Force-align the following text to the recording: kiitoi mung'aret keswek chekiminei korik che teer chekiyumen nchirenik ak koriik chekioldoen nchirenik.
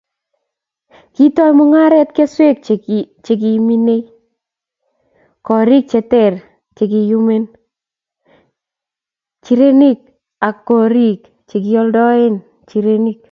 kiitoi 1.15 1.51
mung'aret 1.57 2.09
keswek 2.17 2.57
chekiminei 3.25 4.01
korik 5.47 5.85
che 5.91 5.99
teer 6.11 6.33
chekiyumen 6.77 7.43
nchirenik 9.39 9.99
ak 10.47 10.55
koriik 10.69 11.21
chekioldoen 11.49 12.33
nchirenik. 12.63 13.19